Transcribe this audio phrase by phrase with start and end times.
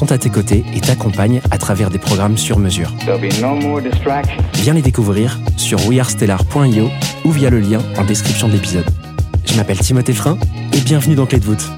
[0.00, 2.90] sont à tes côtés et t'accompagnent à travers des programmes sur mesure.
[3.06, 3.80] No.
[4.54, 6.88] Viens les découvrir sur wearestellar.io
[7.26, 8.86] ou via le lien en description de l'épisode.
[9.44, 10.38] Je m'appelle Timothée Frein
[10.72, 11.70] et bienvenue dans Clé de voûte.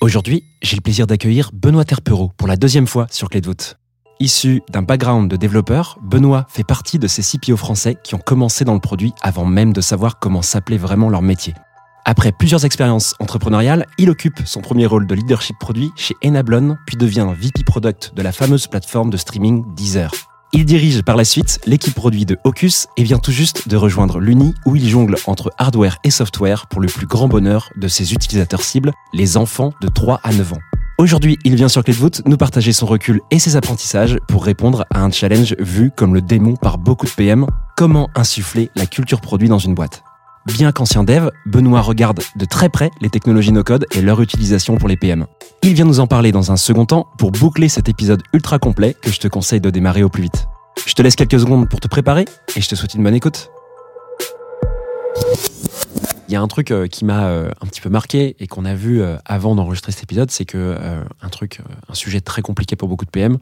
[0.00, 3.76] Aujourd'hui, j'ai le plaisir d'accueillir Benoît Terpereau pour la deuxième fois sur Clé de voûte.
[4.20, 8.64] Issu d'un background de développeur, Benoît fait partie de ces CPO français qui ont commencé
[8.64, 11.54] dans le produit avant même de savoir comment s'appelait vraiment leur métier.
[12.06, 16.98] Après plusieurs expériences entrepreneuriales, il occupe son premier rôle de leadership produit chez Enablon, puis
[16.98, 20.10] devient VP Product de la fameuse plateforme de streaming Deezer.
[20.52, 24.20] Il dirige par la suite l'équipe produit de Hocus et vient tout juste de rejoindre
[24.20, 28.12] l'Uni où il jongle entre hardware et software pour le plus grand bonheur de ses
[28.12, 30.60] utilisateurs cibles, les enfants de 3 à 9 ans.
[30.98, 34.44] Aujourd'hui, il vient sur Clé de voûte nous partager son recul et ses apprentissages pour
[34.44, 38.84] répondre à un challenge vu comme le démon par beaucoup de PM, comment insuffler la
[38.84, 40.03] culture produit dans une boîte.
[40.46, 44.88] Bien qu'ancien dev, Benoît regarde de très près les technologies no-code et leur utilisation pour
[44.88, 45.26] les PM.
[45.62, 48.94] Il vient nous en parler dans un second temps pour boucler cet épisode ultra complet
[49.00, 50.46] que je te conseille de démarrer au plus vite.
[50.86, 53.50] Je te laisse quelques secondes pour te préparer et je te souhaite une bonne écoute.
[56.28, 58.64] Il y a un truc euh, qui m'a euh, un petit peu marqué et qu'on
[58.64, 60.76] a vu euh, avant d'enregistrer cet épisode, c'est que
[61.20, 63.38] un truc, un sujet très compliqué pour beaucoup de PM,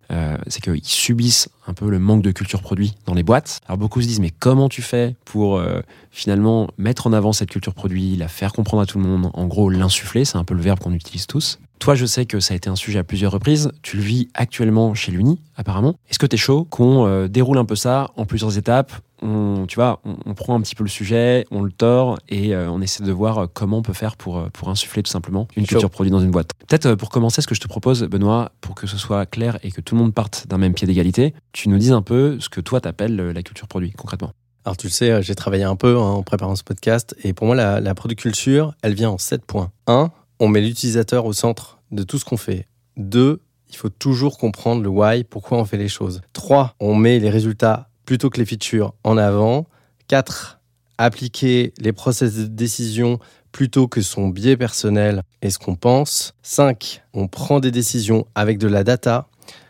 [0.46, 3.60] c'est qu'ils subissent un peu le manque de culture produit dans les boîtes.
[3.66, 5.62] Alors beaucoup se disent mais comment tu fais pour
[6.10, 9.46] finalement mettre en avant cette culture produit, la faire comprendre à tout le monde, en
[9.46, 11.58] gros l'insuffler, c'est un peu le verbe qu'on utilise tous.
[11.78, 13.72] Toi, je sais que ça a été un sujet à plusieurs reprises.
[13.82, 15.96] Tu le vis actuellement chez l'Uni, apparemment.
[16.08, 19.76] Est-ce que tu es chaud qu'on déroule un peu ça en plusieurs étapes on, Tu
[19.76, 22.80] vois, on, on prend un petit peu le sujet, on le tord et euh, on
[22.80, 25.66] essaie de voir euh, comment on peut faire pour, euh, pour insuffler tout simplement une
[25.66, 26.50] culture produit dans une boîte.
[26.68, 29.70] Peut-être pour commencer, ce que je te propose, Benoît, pour que ce soit clair et
[29.70, 32.48] que tout le monde parte d'un même pied d'égalité, tu nous dises un peu ce
[32.48, 34.32] que toi t'appelles la culture produit concrètement.
[34.64, 37.46] Alors tu le sais, j'ai travaillé un peu hein, en préparant ce podcast et pour
[37.46, 39.70] moi la, la product culture, elle vient en 7 points.
[39.86, 40.10] 1.
[40.38, 42.66] On met l'utilisateur au centre de tout ce qu'on fait.
[42.96, 43.40] 2.
[43.70, 46.20] Il faut toujours comprendre le why, pourquoi on fait les choses.
[46.32, 46.74] 3.
[46.78, 49.66] On met les résultats plutôt que les features en avant.
[50.08, 50.60] 4.
[50.98, 53.18] Appliquer les process de décision
[53.50, 56.34] plutôt que son biais personnel et ce qu'on pense.
[56.42, 57.02] 5.
[57.12, 59.28] On prend des décisions avec de la data.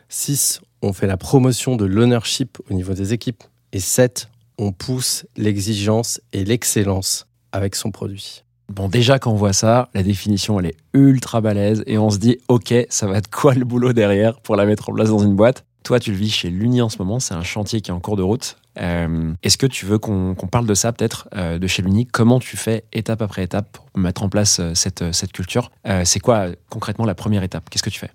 [0.09, 0.61] 6.
[0.83, 3.45] On fait la promotion de l'ownership au niveau des équipes.
[3.73, 4.29] Et 7
[4.59, 8.45] on pousse l'exigence et l'excellence avec son produit.
[8.69, 12.19] Bon, déjà, quand on voit ça, la définition, elle est ultra balèze et on se
[12.19, 15.19] dit, OK, ça va être quoi le boulot derrière pour la mettre en place dans
[15.19, 15.65] une boîte?
[15.83, 18.01] Toi, tu le vis chez l'Uni en ce moment, c'est un chantier qui est en
[18.01, 18.57] cours de route.
[18.79, 22.07] Euh, Est-ce que tu veux qu'on parle de ça, peut-être, euh, de chez l'Uni?
[22.07, 25.71] Comment tu fais étape après étape pour mettre en place euh, cette, cette culture?
[26.05, 27.69] C'est quoi concrètement la première étape?
[27.69, 28.11] Qu'est-ce que tu fais?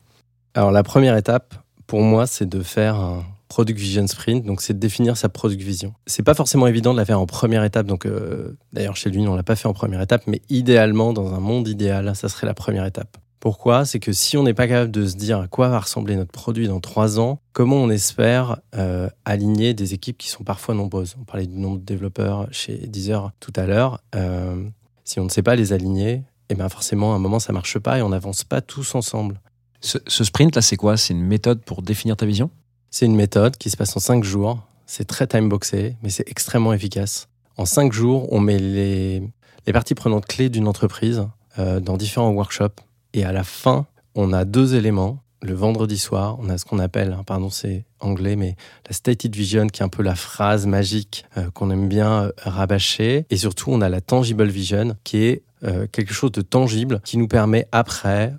[0.53, 4.73] Alors la première étape, pour moi, c'est de faire un product vision sprint, donc c'est
[4.73, 5.93] de définir sa product vision.
[6.05, 8.07] C'est pas forcément évident de la faire en première étape, donc
[8.73, 11.67] d'ailleurs chez lui on l'a pas fait en première étape, mais idéalement dans un monde
[11.67, 13.17] idéal, ça serait la première étape.
[13.47, 13.85] Pourquoi?
[13.85, 16.33] C'est que si on n'est pas capable de se dire à quoi va ressembler notre
[16.33, 21.15] produit dans trois ans, comment on espère euh, aligner des équipes qui sont parfois nombreuses?
[21.17, 24.01] On parlait du nombre de développeurs chez Deezer tout à l'heure.
[24.15, 24.67] Euh,
[25.05, 27.79] si on ne sait pas les aligner, eh ben forcément à un moment ça marche
[27.79, 29.39] pas et on n'avance pas tous ensemble.
[29.79, 30.97] ce, ce sprint, là, c'est quoi?
[30.97, 32.49] C'est une méthode pour définir ta vision?
[32.91, 34.59] C'est une méthode qui se passe en cinq jours.
[34.87, 37.29] C'est très time-boxé, mais c'est extrêmement efficace.
[37.55, 39.23] En cinq jours, on met les,
[39.65, 41.25] les parties prenantes clés d'une entreprise
[41.59, 42.81] euh, dans différents workshops.
[43.17, 45.23] Et à la fin, on a deux éléments.
[45.43, 48.55] Le vendredi soir, on a ce qu'on appelle, hein, pardon, c'est anglais, mais
[48.87, 52.31] la stated vision, qui est un peu la phrase magique euh, qu'on aime bien euh,
[52.37, 53.25] rabâcher.
[53.29, 57.19] Et surtout, on a la tangible vision, qui est euh, quelque chose de tangible qui
[57.19, 58.33] nous permet après,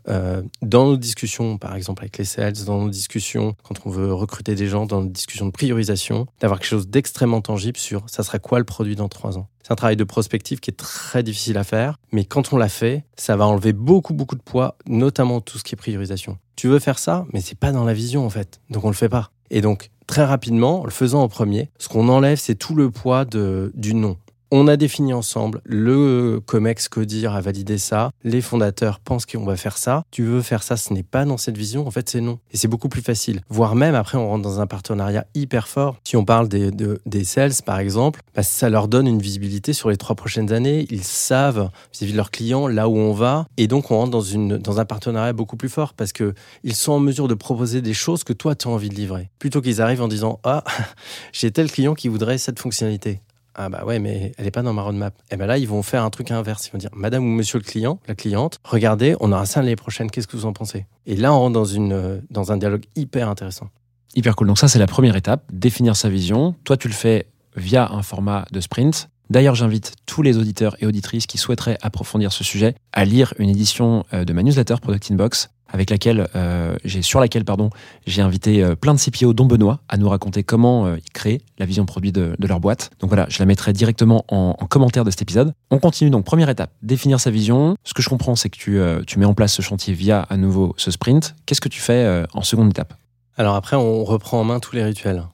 [0.62, 4.56] dans nos discussions, par exemple avec les sales, dans nos discussions quand on veut recruter
[4.56, 8.39] des gens, dans nos discussions de priorisation, d'avoir quelque chose d'extrêmement tangible sur ça sera
[8.39, 9.49] quoi le produit dans trois ans.
[9.62, 12.69] C'est un travail de prospective qui est très difficile à faire, mais quand on l'a
[12.69, 16.39] fait, ça va enlever beaucoup beaucoup de poids, notamment tout ce qui est priorisation.
[16.58, 18.94] Tu veux faire ça, mais c'est pas dans la vision en fait, donc on le
[18.94, 19.31] fait pas.
[19.49, 22.90] Et donc très rapidement, en le faisant en premier, ce qu'on enlève, c'est tout le
[22.90, 24.16] poids de, du nom.
[24.50, 29.56] On a défini ensemble, le COMEX CODIR a validé ça, les fondateurs pensent qu'on va
[29.56, 30.05] faire ça.
[30.11, 32.39] Tu veux faire ça, ce n'est pas dans cette vision, en fait c'est non.
[32.50, 33.43] Et c'est beaucoup plus facile.
[33.50, 35.97] Voire même après on rentre dans un partenariat hyper fort.
[36.03, 39.75] Si on parle des, de- des sales par exemple, bah, ça leur donne une visibilité
[39.75, 40.87] sur les trois prochaines années.
[40.89, 43.47] Ils savent vis-à-vis de leurs clients là où on va.
[43.59, 46.33] Et donc on rentre dans, une, dans un partenariat beaucoup plus fort parce que
[46.65, 49.29] ils sont en mesure de proposer des choses que toi tu as envie de livrer.
[49.39, 50.65] Plutôt qu'ils arrivent en disant Ah,
[51.35, 53.21] j'ai tel client qui voudrait cette fonctionnalité.
[53.55, 55.15] Ah bah ouais, mais elle n'est pas dans ma roadmap.
[55.31, 56.69] Et ben là, ils vont faire un truc inverse.
[56.69, 59.77] Ils vont dire, Madame ou Monsieur le client, la cliente, regardez, on aura ça l'année
[59.77, 60.11] prochaine.
[60.11, 60.87] Qu'est-ce que vous en pensez?
[61.06, 63.69] Et là, on rentre dans une euh, dans un dialogue hyper intéressant.
[64.15, 64.47] Hyper cool.
[64.47, 66.55] Donc ça, c'est la première étape, définir sa vision.
[66.65, 69.11] Toi, tu le fais via un format de sprint.
[69.31, 73.50] D'ailleurs, j'invite tous les auditeurs et auditrices qui souhaiteraient approfondir ce sujet à lire une
[73.50, 77.70] édition euh, de ma newsletter Product Inbox, avec laquelle euh, sur laquelle pardon
[78.06, 81.41] j'ai invité euh, plein de CPO dont Benoît à nous raconter comment euh, ils créent
[81.59, 82.91] la vision produit de, leur boîte.
[83.00, 85.53] Donc voilà, je la mettrai directement en, en commentaire de cet épisode.
[85.70, 87.76] On continue donc première étape, définir sa vision.
[87.85, 90.20] Ce que je comprends, c'est que tu, euh, tu mets en place ce chantier via
[90.23, 91.35] à nouveau ce sprint.
[91.47, 92.94] Qu'est-ce que tu fais en seconde étape?
[93.37, 95.25] Alors après, on reprend en main tous les rituels.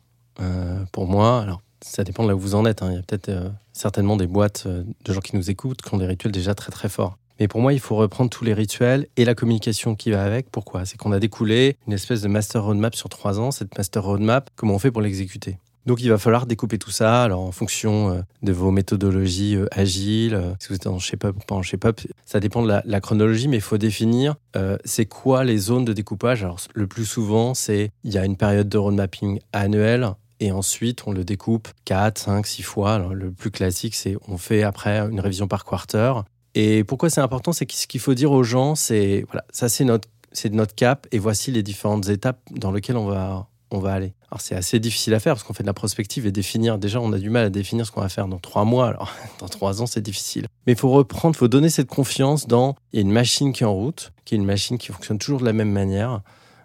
[0.93, 2.83] Pour moi, alors ça dépend de là où vous en êtes.
[2.83, 2.89] hein.
[2.91, 3.31] Il y a peut-être
[3.73, 6.89] certainement des boîtes de gens qui nous écoutent qui ont des rituels déjà très très
[6.89, 7.17] forts.
[7.41, 10.51] Mais pour moi, il faut reprendre tous les rituels et la communication qui va avec.
[10.51, 10.85] Pourquoi?
[10.85, 13.51] C'est qu'on a découlé une espèce de master roadmap sur trois ans.
[13.51, 15.59] Cette master roadmap, comment on fait pour l'exécuter?
[15.87, 19.67] Donc il va falloir découper tout ça, alors en fonction euh, de vos méthodologies euh,
[19.71, 23.01] agiles, euh, si vous êtes en shape-up ou pas en shape-up, ça dépend de la,
[23.01, 24.37] chronologie, mais il faut définir
[24.85, 26.43] c'est quoi les zones de découpage.
[26.43, 30.09] Alors le plus souvent, c'est il y a une période de road mapping annuelle
[30.41, 32.99] et ensuite on le découpe 4, 5, 6 fois.
[33.13, 36.13] Le plus classique, c'est on fait après une révision par quarter.
[36.55, 39.85] Et pourquoi c'est important, c'est ce qu'il faut dire aux gens, c'est voilà, ça c'est
[39.85, 43.93] notre c'est notre cap et voici les différentes étapes dans lesquelles on va on va
[43.93, 44.15] aller.
[44.31, 46.79] Alors c'est assez difficile à faire parce qu'on fait de la prospective et définir.
[46.79, 48.89] Déjà, on a du mal à définir ce qu'on va faire dans trois mois.
[48.89, 50.47] Alors dans trois ans, c'est difficile.
[50.67, 53.53] Mais il faut reprendre, il faut donner cette confiance dans il y a une machine
[53.53, 56.21] qui est en route, qui est une machine qui fonctionne toujours de la même manière.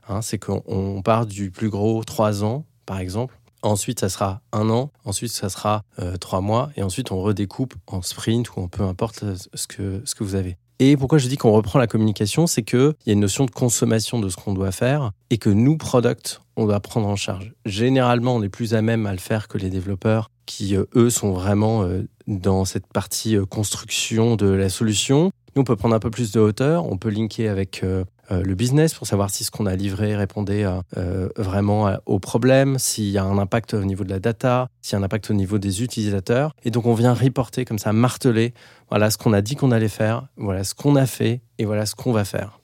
[0.08, 3.39] Hein, c'est qu'on on part du plus gros trois ans, par exemple.
[3.62, 4.92] Ensuite, ça sera un an.
[5.06, 6.70] Ensuite, ça sera euh, trois mois.
[6.76, 10.24] Et ensuite, on redécoupe en sprint ou en peu importe euh, ce que, ce que
[10.24, 10.58] vous avez.
[10.80, 13.52] Et pourquoi je dis qu'on reprend la communication, c'est qu'il y a une notion de
[13.52, 17.54] consommation de ce qu'on doit faire et que nous, product, on doit prendre en charge.
[17.66, 21.10] Généralement, on est plus à même à le faire que les développeurs qui, euh, eux,
[21.10, 21.86] sont vraiment
[22.28, 25.32] dans cette partie construction de la solution.
[25.56, 27.84] Nous, on peut prendre un peu plus de hauteur, on peut linker avec
[28.30, 33.10] le business pour savoir si ce qu'on a livré répondait euh, vraiment aux problèmes, s'il
[33.10, 35.34] y a un impact au niveau de la data, s'il y a un impact au
[35.34, 36.56] niveau des utilisateurs.
[36.64, 38.54] Et donc, on vient reporter comme ça, marteler,
[38.90, 41.86] voilà ce qu'on a dit qu'on allait faire, voilà ce qu'on a fait et voilà
[41.86, 42.60] ce qu'on va faire.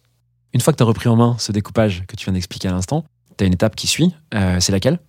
[0.53, 2.71] Une fois que tu as repris en main ce découpage que tu viens d'expliquer à
[2.71, 3.03] l'instant,
[3.37, 4.15] tu as une étape qui suit.
[4.33, 4.99] Euh, c'est laquelle?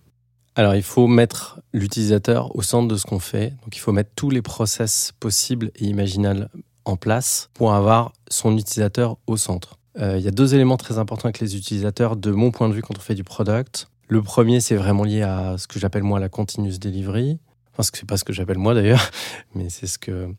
[0.55, 3.51] Alors, il faut mettre l'utilisateur au centre de ce qu'on fait.
[3.61, 6.49] Donc, il faut mettre tous les process possibles et imaginables
[6.83, 9.76] en place pour avoir son utilisateur au centre.
[9.99, 12.73] Euh, il y a deux éléments très importants avec les utilisateurs, de mon point de
[12.73, 13.89] vue, quand on fait du product.
[14.07, 17.39] Le premier, c'est vraiment lié à ce que j'appelle moi la continuous delivery.
[17.73, 19.11] Enfin, ce c'est pas ce que j'appelle moi d'ailleurs,
[19.55, 20.29] mais c'est ce que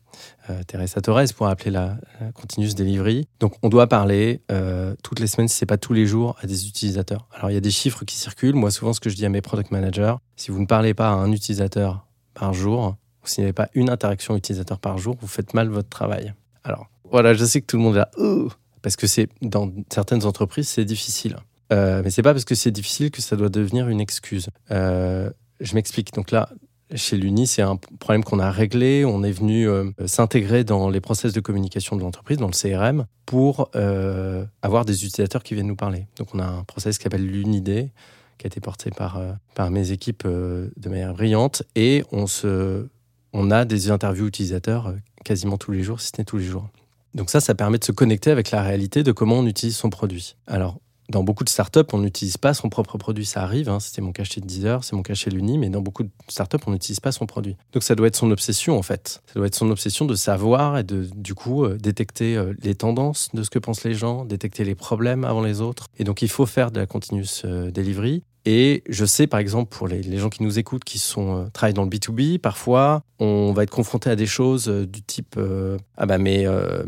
[0.49, 1.97] euh, Teresa Torres pourrait appeler la,
[2.33, 3.27] continuous delivery.
[3.39, 6.47] Donc, on doit parler euh, toutes les semaines, si c'est pas tous les jours, à
[6.47, 7.27] des utilisateurs.
[7.33, 8.55] Alors, il y a des chiffres qui circulent.
[8.55, 11.09] Moi, souvent, ce que je dis à mes product managers, si vous ne parlez pas
[11.09, 15.15] à un utilisateur par jour, ou s'il n'y avait pas une interaction utilisateur par jour,
[15.21, 16.33] vous faites mal votre travail.
[16.63, 18.49] Alors, voilà, je sais que tout le monde Ouh
[18.81, 21.37] parce que c'est dans certaines entreprises, c'est difficile.
[21.71, 24.49] Euh, mais c'est pas parce que c'est difficile que ça doit devenir une excuse.
[24.71, 26.13] Euh, je m'explique.
[26.13, 26.49] Donc là,
[26.95, 29.05] chez l'Uni, c'est un problème qu'on a réglé.
[29.05, 33.05] On est venu euh, s'intégrer dans les process de communication de l'entreprise, dans le CRM,
[33.25, 36.07] pour euh, avoir des utilisateurs qui viennent nous parler.
[36.17, 37.91] Donc on a un process qui s'appelle l'Unidé,
[38.39, 39.21] qui a été porté par,
[39.53, 41.63] par mes équipes de manière brillante.
[41.75, 42.87] Et on, se,
[43.33, 44.95] on a des interviews utilisateurs
[45.25, 46.69] quasiment tous les jours, si ce n'est tous les jours.
[47.13, 49.89] Donc ça, ça permet de se connecter avec la réalité de comment on utilise son
[49.89, 50.35] produit.
[50.47, 53.25] Alors, dans beaucoup de startups, on n'utilise pas son propre produit.
[53.25, 55.81] Ça arrive, hein, c'était mon cas chez Deezer, c'est mon cas chez l'Uni, mais dans
[55.81, 57.57] beaucoup de startups, on n'utilise pas son produit.
[57.73, 59.21] Donc ça doit être son obsession, en fait.
[59.25, 62.75] Ça doit être son obsession de savoir et de, du coup, euh, détecter euh, les
[62.75, 65.87] tendances de ce que pensent les gens, détecter les problèmes avant les autres.
[65.97, 68.23] Et donc, il faut faire de la continuous euh, delivery.
[68.51, 71.75] Et je sais, par exemple, pour les, gens qui nous écoutent, qui sont, euh, travaillent
[71.75, 75.77] dans le B2B, parfois, on va être confronté à des choses euh, du type euh,
[75.97, 76.47] Ah bah, mes,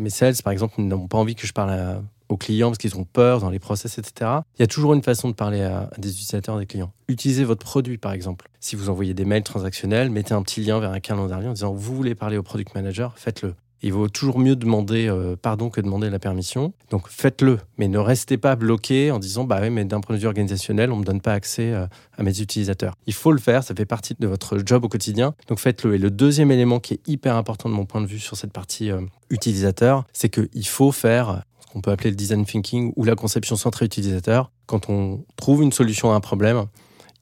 [0.09, 3.41] sales, par exemple, n'ont pas envie que je parle aux clients parce qu'ils ont peur
[3.41, 4.31] dans les process, etc.
[4.57, 6.93] Il y a toujours une façon de parler à des utilisateurs, des clients.
[7.07, 8.49] Utilisez votre produit, par exemple.
[8.59, 11.73] Si vous envoyez des mails transactionnels, mettez un petit lien vers un calendrier en disant
[11.73, 13.53] Vous voulez parler au product manager, faites-le.
[13.83, 16.73] Il vaut toujours mieux demander euh, pardon que demander la permission.
[16.91, 20.21] Donc faites-le, mais ne restez pas bloqué en disant bah oui, mais d'un point de
[20.21, 22.95] vue organisationnel, on me donne pas accès euh, à mes utilisateurs.
[23.07, 25.33] Il faut le faire, ça fait partie de votre job au quotidien.
[25.47, 25.95] Donc faites-le.
[25.95, 28.53] Et le deuxième élément qui est hyper important de mon point de vue sur cette
[28.53, 33.03] partie euh, utilisateur, c'est qu'il faut faire ce qu'on peut appeler le design thinking ou
[33.03, 34.51] la conception centrée utilisateur.
[34.67, 36.65] Quand on trouve une solution à un problème,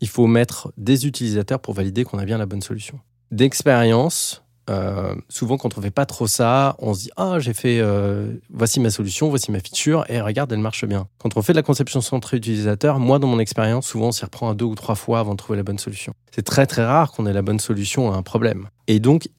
[0.01, 2.99] il faut mettre des utilisateurs pour valider qu'on a bien la bonne solution.
[3.31, 7.79] D'expérience, euh, souvent, quand on fait pas trop ça, on se dit ah j'ai fait
[7.79, 11.07] euh, voici ma solution, voici ma feature et regarde elle marche bien.
[11.17, 14.23] Quand on fait de la conception centrée utilisateur, moi dans mon expérience, souvent on s'y
[14.23, 16.13] reprend à deux ou trois fois avant de trouver la bonne solution.
[16.31, 18.67] C'est très très rare qu'on ait la bonne solution à un problème.
[18.87, 19.29] Et donc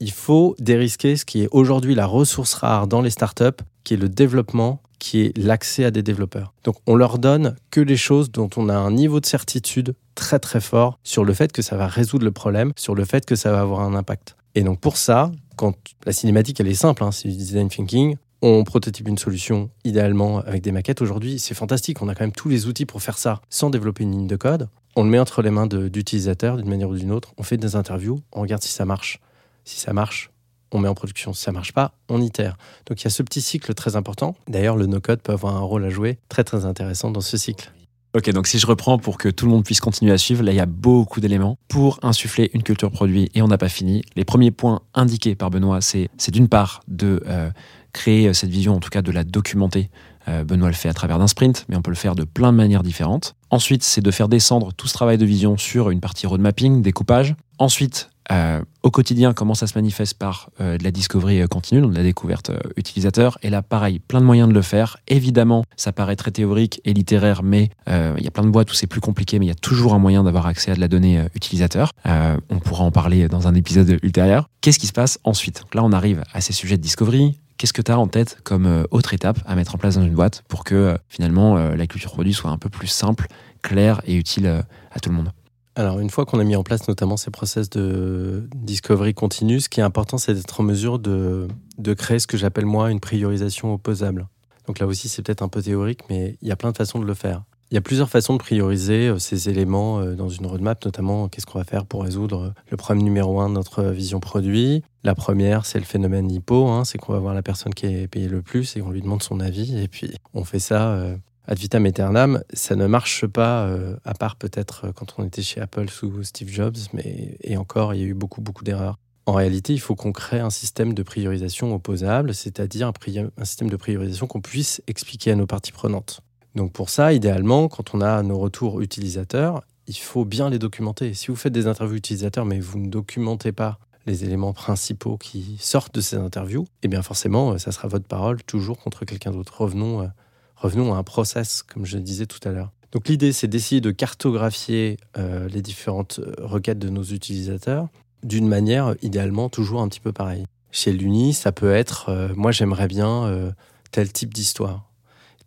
[0.00, 3.98] il faut dérisquer ce qui est aujourd'hui la ressource rare dans les startups, qui est
[3.98, 6.52] le développement, qui est l'accès à des développeurs.
[6.64, 10.38] Donc on leur donne que les choses dont on a un niveau de certitude très
[10.38, 13.36] très fort sur le fait que ça va résoudre le problème, sur le fait que
[13.36, 14.36] ça va avoir un impact.
[14.56, 15.74] Et donc pour ça, quand
[16.06, 20.38] la cinématique elle est simple, hein, c'est du design thinking, on prototype une solution idéalement
[20.38, 21.02] avec des maquettes.
[21.02, 24.04] Aujourd'hui, c'est fantastique, on a quand même tous les outils pour faire ça sans développer
[24.04, 24.68] une ligne de code.
[24.96, 27.76] On le met entre les mains d'utilisateurs d'une manière ou d'une autre, on fait des
[27.76, 29.20] interviews, on regarde si ça marche.
[29.66, 30.30] Si ça marche,
[30.72, 31.34] on met en production.
[31.34, 32.56] Si ça marche pas, on itère.
[32.86, 34.36] Donc il y a ce petit cycle très important.
[34.48, 37.72] D'ailleurs, le no-code peut avoir un rôle à jouer très très intéressant dans ce cycle.
[38.16, 40.50] Ok, donc si je reprends pour que tout le monde puisse continuer à suivre, là
[40.50, 44.00] il y a beaucoup d'éléments pour insuffler une culture produit et on n'a pas fini.
[44.16, 47.50] Les premiers points indiqués par Benoît, c'est d'une part de euh,
[47.92, 49.90] créer cette vision, en tout cas de la documenter.
[50.28, 52.52] Euh, Benoît le fait à travers d'un sprint, mais on peut le faire de plein
[52.52, 53.34] de manières différentes.
[53.50, 56.80] Ensuite, c'est de faire descendre tout ce travail de vision sur une partie road mapping,
[56.80, 57.34] découpage.
[57.58, 61.80] Ensuite, euh, au quotidien, comment ça se manifeste par euh, de la discovery euh, continue,
[61.80, 63.38] donc de la découverte euh, utilisateur.
[63.42, 64.96] Et là, pareil, plein de moyens de le faire.
[65.08, 68.70] Évidemment, ça paraît très théorique et littéraire, mais euh, il y a plein de boîtes
[68.70, 70.80] où c'est plus compliqué, mais il y a toujours un moyen d'avoir accès à de
[70.80, 71.90] la donnée utilisateur.
[72.04, 74.48] On pourra en parler dans un épisode ultérieur.
[74.60, 75.64] Qu'est-ce qui se passe ensuite?
[75.74, 77.38] Là, on arrive à ces sujets de discovery.
[77.58, 80.14] Qu'est-ce que tu as en tête comme autre étape à mettre en place dans une
[80.14, 83.26] boîte pour que finalement la culture produit soit un peu plus simple,
[83.62, 85.30] claire et utile à tout le monde?
[85.78, 89.68] Alors, une fois qu'on a mis en place notamment ces process de discovery continue, ce
[89.68, 92.98] qui est important, c'est d'être en mesure de, de créer ce que j'appelle moi une
[92.98, 94.26] priorisation opposable.
[94.66, 96.98] Donc là aussi, c'est peut-être un peu théorique, mais il y a plein de façons
[96.98, 97.44] de le faire.
[97.70, 101.28] Il y a plusieurs façons de prioriser euh, ces éléments euh, dans une roadmap, notamment
[101.28, 104.82] qu'est-ce qu'on va faire pour résoudre euh, le problème numéro un de notre vision produit.
[105.04, 108.08] La première, c'est le phénomène hypo, hein, c'est qu'on va voir la personne qui est
[108.08, 111.16] payée le plus et on lui demande son avis, et puis on fait ça euh,
[111.46, 112.42] ad vitam aeternam.
[112.52, 116.22] Ça ne marche pas, euh, à part peut-être euh, quand on était chez Apple sous
[116.24, 118.98] Steve Jobs, mais et encore, il y a eu beaucoup, beaucoup d'erreurs.
[119.26, 122.92] En réalité, il faut qu'on crée un système de priorisation opposable, c'est-à-dire un,
[123.36, 126.20] un système de priorisation qu'on puisse expliquer à nos parties prenantes.
[126.54, 131.12] Donc pour ça, idéalement, quand on a nos retours utilisateurs, il faut bien les documenter.
[131.14, 135.56] Si vous faites des interviews utilisateurs, mais vous ne documentez pas les éléments principaux qui
[135.58, 139.32] sortent de ces interviews, eh bien forcément, euh, ça sera votre parole toujours contre quelqu'un
[139.32, 139.60] d'autre.
[139.60, 140.08] Revenons,
[140.56, 142.72] revenons à un process, comme je disais tout à l'heure.
[142.92, 147.88] Donc l'idée, c'est d'essayer de cartographier euh, les différentes euh, requêtes de nos utilisateurs
[148.22, 150.46] d'une manière idéalement toujours un petit peu pareille.
[150.72, 153.52] Chez l'Uni, ça peut être, euh, moi j'aimerais bien
[153.92, 154.88] tel type d'histoire.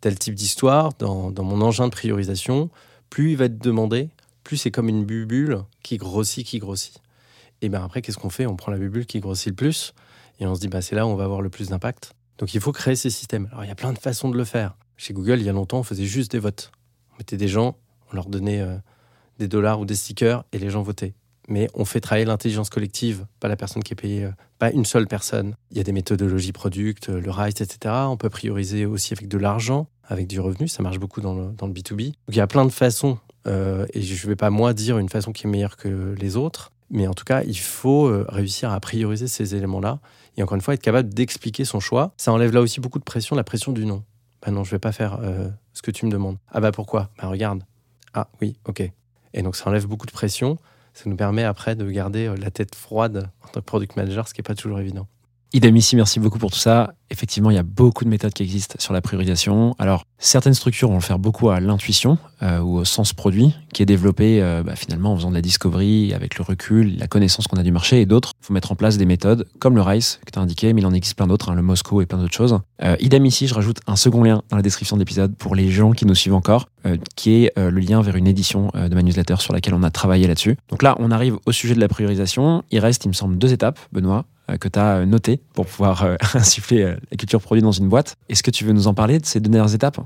[0.00, 2.70] Tel type d'histoire, dans, dans mon engin de priorisation,
[3.10, 4.08] plus il va être demandé,
[4.44, 7.00] plus c'est comme une bulle qui grossit, qui grossit.
[7.62, 8.46] Et bien après, qu'est-ce qu'on fait?
[8.46, 9.92] On prend la bulle qui grossit le plus
[10.38, 12.14] et on se dit, bah, c'est là où on va avoir le plus d'impact.
[12.38, 13.48] Donc il faut créer ces systèmes.
[13.52, 14.76] Alors il y a plein de façons de le faire.
[15.00, 16.72] Chez Google, il y a longtemps, on faisait juste des votes.
[17.14, 17.74] On mettait des gens,
[18.12, 18.76] on leur donnait euh,
[19.38, 21.14] des dollars ou des stickers et les gens votaient.
[21.48, 24.84] Mais on fait travailler l'intelligence collective, pas la personne qui est payée, euh, pas une
[24.84, 25.54] seule personne.
[25.70, 27.94] Il y a des méthodologies product, euh, le RISE, etc.
[28.08, 30.68] On peut prioriser aussi avec de l'argent, avec du revenu.
[30.68, 32.08] Ça marche beaucoup dans le, dans le B2B.
[32.08, 33.16] Donc il y a plein de façons.
[33.46, 36.72] et je ne vais pas, moi, dire une façon qui est meilleure que les autres.
[36.90, 40.00] Mais en tout cas, il faut réussir à prioriser ces éléments-là.
[40.36, 42.12] Et encore une fois, être capable d'expliquer son choix.
[42.18, 44.04] Ça enlève là aussi beaucoup de pression, la pression du non.
[44.42, 46.38] Bah non, je vais pas faire euh, ce que tu me demandes.
[46.50, 47.10] Ah bah pourquoi?
[47.18, 47.62] Bah regarde.
[48.14, 48.82] Ah oui, ok.
[49.32, 50.58] Et donc ça enlève beaucoup de pression.
[50.94, 54.26] Ça nous permet après de garder euh, la tête froide en tant que product manager,
[54.26, 55.06] ce qui n'est pas toujours évident.
[55.52, 56.94] Idem ici, merci beaucoup pour tout ça.
[57.10, 59.74] Effectivement, il y a beaucoup de méthodes qui existent sur la priorisation.
[59.80, 63.82] Alors, certaines structures vont le faire beaucoup à l'intuition euh, ou au sens produit, qui
[63.82, 67.48] est développé euh, bah, finalement en faisant de la discovery, avec le recul, la connaissance
[67.48, 68.32] qu'on a du marché, et d'autres.
[68.40, 70.82] Il faut mettre en place des méthodes comme le RICE que tu as indiqué, mais
[70.82, 72.60] il en existe plein d'autres, hein, le Moscow et plein d'autres choses.
[72.84, 75.68] Euh, idem ici, je rajoute un second lien dans la description de l'épisode pour les
[75.68, 78.94] gens qui nous suivent encore, euh, qui est euh, le lien vers une édition de
[78.94, 80.56] ma newsletter sur laquelle on a travaillé là-dessus.
[80.68, 82.62] Donc là, on arrive au sujet de la priorisation.
[82.70, 84.26] Il reste, il me semble, deux étapes, Benoît
[84.58, 88.16] que tu as noté pour pouvoir euh, insuffler euh, la culture produit dans une boîte.
[88.28, 90.00] Est-ce que tu veux nous en parler de ces deux dernières étapes?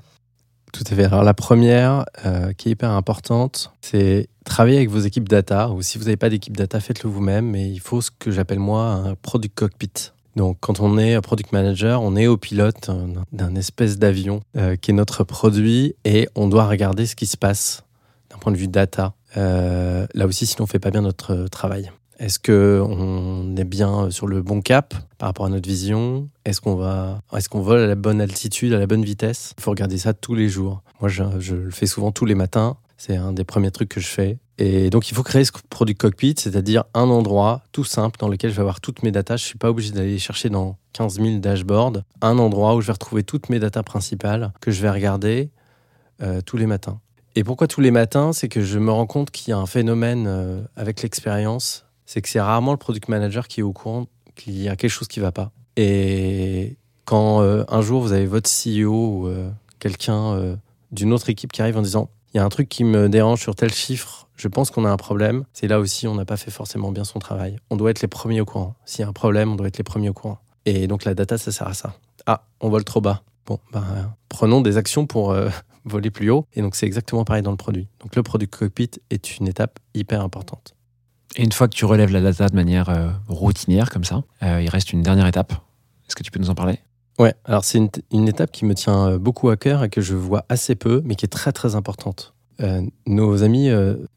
[0.73, 1.05] Tout à fait.
[1.05, 5.71] Alors la première, euh, qui est hyper importante, c'est travailler avec vos équipes data.
[5.71, 7.49] Ou si vous n'avez pas d'équipe data, faites-le vous-même.
[7.49, 10.11] Mais il faut ce que j'appelle moi un product cockpit.
[10.37, 14.77] Donc, quand on est product manager, on est au pilote euh, d'un espèce d'avion euh,
[14.77, 17.85] qui est notre produit et on doit regarder ce qui se passe
[18.31, 19.15] d'un point de vue data.
[19.37, 21.91] Euh, là aussi, si on ne fait pas bien notre travail.
[22.19, 26.29] Est-ce qu'on est bien sur le bon cap par rapport à notre vision?
[26.45, 29.55] Est-ce qu'on va, est-ce qu'on vole à la bonne altitude, à la bonne vitesse?
[29.59, 30.83] Il faut regarder ça tous les jours.
[31.01, 32.77] Moi, je, je le fais souvent tous les matins.
[32.97, 34.39] C'est un des premiers trucs que je fais.
[34.59, 38.51] Et donc, il faut créer ce produit cockpit, c'est-à-dire un endroit tout simple dans lequel
[38.51, 39.37] je vais avoir toutes mes datas.
[39.37, 42.03] Je ne suis pas obligé d'aller chercher dans 15 000 dashboards.
[42.23, 45.51] Un endroit où je vais retrouver toutes mes datas principales que je vais regarder
[46.23, 47.01] euh, tous les matins.
[47.35, 48.33] Et pourquoi tous les matins?
[48.33, 51.85] C'est que je me rends compte qu'il y a un phénomène euh, avec l'expérience.
[52.07, 54.91] C'est que c'est rarement le product manager qui est au courant qu'il y a quelque
[54.91, 55.53] chose qui ne va pas.
[55.77, 60.57] Et quand euh, un jour vous avez votre CEO ou euh, quelqu'un euh,
[60.93, 63.41] d'une autre équipe qui arrive en disant il y a un truc qui me dérange
[63.41, 65.45] sur tel chiffre, je pense qu'on a un problème.
[65.53, 67.59] C'est là aussi, on n'a pas fait forcément bien son travail.
[67.71, 68.75] On doit être les premiers au courant.
[68.85, 70.41] S'il y a un problème, on doit être les premiers au courant.
[70.67, 71.95] Et donc la data, ça sert à ça.
[72.27, 73.23] Ah, on vole trop bas.
[73.47, 73.85] Bon, ben,
[74.29, 75.37] prenons des actions pour
[75.85, 76.47] voler plus haut.
[76.55, 77.87] Et donc c'est exactement pareil dans le produit.
[78.01, 80.75] Donc le produit cockpit est une étape hyper importante.
[81.37, 84.63] Et une fois que tu relèves la data de manière euh, routinière, comme ça, euh,
[84.63, 85.53] il reste une dernière étape.
[86.07, 86.79] Est-ce que tu peux nous en parler?
[87.19, 87.79] Ouais, alors c'est
[88.13, 91.03] une, étape qui me tient euh, beaucoup à cœur et que je vois assez peu,
[91.05, 92.33] mais qui est très très importante.
[93.07, 93.69] Nos amis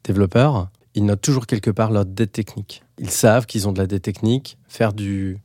[0.04, 2.84] développeurs, ils notent toujours quelque part leur dette technique.
[2.98, 4.58] Ils savent qu'ils ont de la dette technique.
[4.68, 5.38] Faire, du,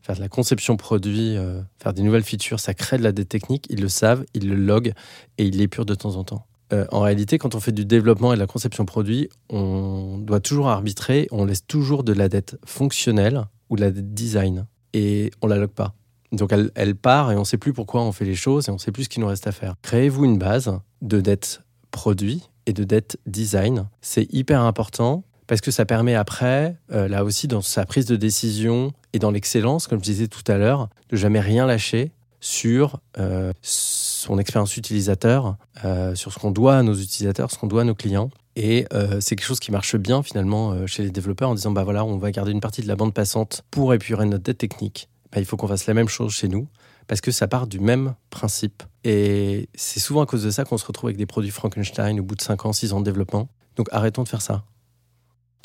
[0.00, 1.36] faire de la conception produit,
[1.78, 3.68] faire des nouvelles features, ça crée de la dette technique.
[3.70, 4.92] Ils le savent, ils le loguent
[5.38, 6.44] et ils l'épurent de temps en temps.
[6.72, 10.40] Euh, en réalité, quand on fait du développement et de la conception produit, on doit
[10.40, 14.66] toujours arbitrer, on laisse toujours de la dette fonctionnelle ou de la dette design.
[14.94, 15.94] Et on la log pas.
[16.32, 18.70] Donc elle, elle part et on ne sait plus pourquoi on fait les choses et
[18.70, 19.74] on ne sait plus ce qu'il nous reste à faire.
[19.82, 23.88] Créez-vous une base de dette produit et de dette design.
[24.00, 28.16] C'est hyper important parce que ça permet après, euh, là aussi dans sa prise de
[28.16, 33.00] décision et dans l'excellence, comme je disais tout à l'heure, de jamais rien lâcher sur
[33.18, 33.52] euh,
[34.22, 37.84] son expérience utilisateur, euh, sur ce qu'on doit à nos utilisateurs, ce qu'on doit à
[37.84, 38.30] nos clients.
[38.54, 41.70] Et euh, c'est quelque chose qui marche bien finalement euh, chez les développeurs en disant
[41.70, 44.58] bah voilà, on va garder une partie de la bande passante pour épurer notre dette
[44.58, 45.08] technique.
[45.32, 46.68] Bah, il faut qu'on fasse la même chose chez nous
[47.06, 48.82] parce que ça part du même principe.
[49.04, 52.22] Et c'est souvent à cause de ça qu'on se retrouve avec des produits Frankenstein au
[52.22, 53.48] bout de 5 ans, 6 ans de développement.
[53.76, 54.64] Donc arrêtons de faire ça.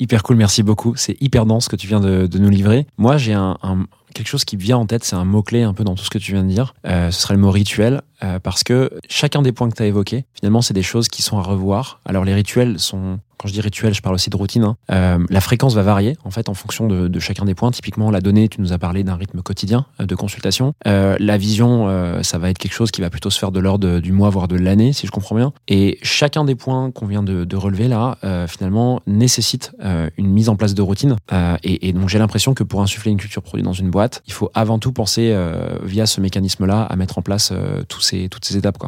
[0.00, 0.94] Hyper cool, merci beaucoup.
[0.96, 2.86] C'est hyper dense ce que tu viens de, nous livrer.
[2.98, 3.58] Moi, j'ai un-
[4.14, 6.18] quelque chose qui vient en tête, c'est un mot-clé un peu dans tout ce que
[6.18, 6.74] tu viens de dire.
[6.86, 9.86] Euh, ce serait le mot rituel, euh, parce que chacun des points que tu as
[9.86, 12.00] évoqués, finalement, c'est des choses qui sont à revoir.
[12.04, 14.64] Alors, les rituels sont, quand je dis rituel, je parle aussi de routine.
[14.64, 14.76] hein.
[14.90, 17.70] Euh, la fréquence va varier, en fait, en fonction de, chacun des points.
[17.70, 20.72] Typiquement, la donnée, tu nous as parlé d'un rythme quotidien de consultation.
[20.84, 24.12] La vision, ça va être quelque chose qui va plutôt se faire de l'ordre du
[24.12, 25.52] mois, voire de l'année, si je comprends bien.
[25.66, 28.18] Et chacun des points qu'on vient de, relever là,
[28.48, 29.72] finalement, nécessite
[30.16, 31.16] une mise en place de routine.
[31.62, 34.32] Et, et donc, j'ai l'impression que pour insuffler une culture produit dans une boîte, il
[34.32, 38.28] faut avant tout penser, euh, via ce mécanisme-là, à mettre en place euh, tous ces,
[38.28, 38.78] toutes ces étapes.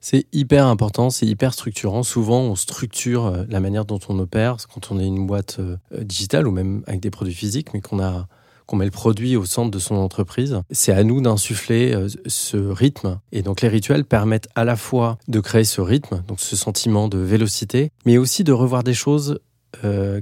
[0.00, 2.02] C'est hyper important, c'est hyper structurant.
[2.02, 5.60] Souvent, on structure euh, la manière dont on opère quand on est une boîte
[6.00, 8.26] digitale ou même avec des produits physiques, mais qu'on a
[8.66, 10.60] qu'on met le produit au centre de son entreprise.
[10.70, 13.18] C'est à nous d'insuffler ce rythme.
[13.32, 17.08] Et donc les rituels permettent à la fois de créer ce rythme, donc ce sentiment
[17.08, 19.40] de vélocité, mais aussi de revoir des choses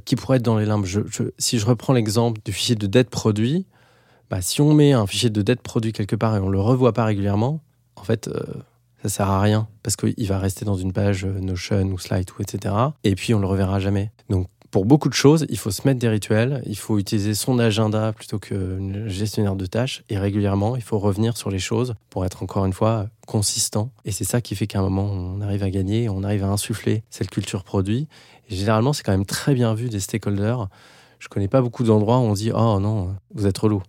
[0.05, 0.87] qui pourraient être dans les limbes.
[1.39, 3.67] Si je reprends l'exemple du fichier de dette produit,
[4.31, 6.93] bah, si on met un fichier de dette produit quelque part et on le revoit
[6.93, 7.61] pas régulièrement,
[7.97, 8.43] en fait, euh,
[9.03, 12.29] ça sert à rien parce qu'il va rester dans une page euh, Notion ou Slide
[12.37, 12.75] ou etc.
[13.05, 14.11] Et puis on le reverra jamais.
[14.29, 17.59] Donc pour beaucoup de choses, il faut se mettre des rituels, il faut utiliser son
[17.59, 22.25] agenda plutôt qu'un gestionnaire de tâches et régulièrement, il faut revenir sur les choses pour
[22.25, 23.91] être encore une fois consistant.
[24.05, 26.49] Et c'est ça qui fait qu'à un moment, on arrive à gagner, on arrive à
[26.49, 28.09] insuffler cette culture produit.
[28.51, 30.69] Et généralement, c'est quand même très bien vu des stakeholders.
[31.21, 33.83] Je connais pas beaucoup d'endroits où on dit Oh non, vous êtes relou.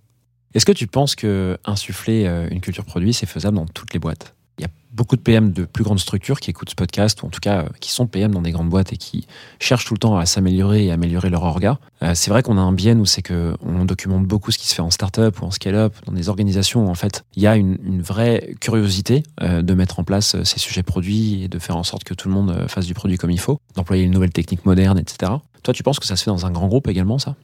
[0.57, 3.99] Est-ce que tu penses que insuffler euh, une culture produit, c'est faisable dans toutes les
[3.99, 4.33] boîtes?
[4.57, 7.27] Il y a beaucoup de PM de plus grandes structures qui écoutent ce podcast, ou
[7.27, 9.27] en tout cas euh, qui sont PM dans des grandes boîtes et qui
[9.59, 11.77] cherchent tout le temps à s'améliorer et à améliorer leur orga.
[12.01, 14.73] Euh, c'est vrai qu'on a un biais, nous, c'est qu'on documente beaucoup ce qui se
[14.73, 17.55] fait en startup ou en scale-up, dans des organisations où en fait il y a
[17.55, 21.83] une, une vraie curiosité de mettre en place ces sujets produits et de faire en
[21.83, 24.65] sorte que tout le monde fasse du produit comme il faut, d'employer une nouvelle technique
[24.65, 25.33] moderne, etc.
[25.61, 27.35] Toi, tu penses que ça se fait dans un grand groupe également, ça?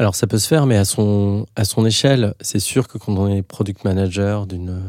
[0.00, 3.18] Alors ça peut se faire, mais à son, à son échelle, c'est sûr que quand
[3.18, 4.80] on est product manager d'une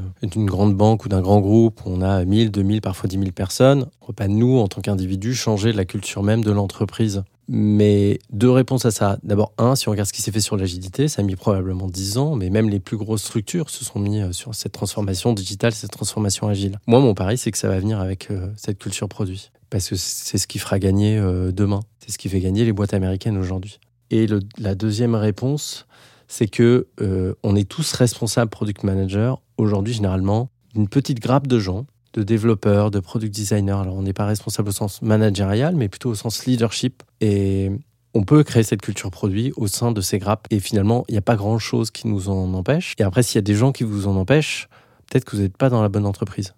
[0.46, 4.08] grande banque ou d'un grand groupe, on a 1000, 2000, parfois 10 000 personnes, on
[4.08, 7.24] peut pas, nous, en tant qu'individus, changer la culture même de l'entreprise.
[7.48, 9.18] Mais deux réponses à ça.
[9.24, 11.88] D'abord, un, si on regarde ce qui s'est fait sur l'agilité, ça a mis probablement
[11.88, 15.34] 10 ans, mais même les plus grosses structures se sont mis euh, sur cette transformation
[15.34, 16.78] digitale, cette transformation agile.
[16.86, 19.50] Moi, mon pari, c'est que ça va venir avec euh, cette culture produit.
[19.72, 21.80] Parce que c'est ce qui fera gagner euh, demain.
[21.98, 23.80] C'est ce qui fait gagner les boîtes américaines aujourd'hui.
[24.12, 25.86] Et la deuxième réponse,
[26.28, 31.60] c'est que euh, on est tous responsables product manager aujourd'hui généralement d'une petite grappe de
[31.60, 33.72] gens, de développeurs, de product designers.
[33.72, 37.04] Alors on n'est pas responsable au sens managérial, mais plutôt au sens leadership.
[37.22, 37.72] Et
[38.14, 40.48] on peut créer cette culture produit au sein de ces grappes.
[40.50, 42.94] Et finalement, il n'y a pas grand-chose qui nous en empêche.
[42.98, 44.70] Et après, s'il y a des gens qui vous en empêchent,
[45.10, 46.54] peut-être que vous n'êtes pas dans la bonne entreprise.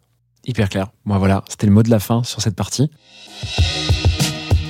[0.46, 0.92] Hyper clair.
[1.06, 2.90] Bon voilà, c'était le mot de la fin sur cette partie.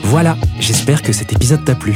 [0.04, 1.96] Voilà, j'espère que cet épisode t'a plu.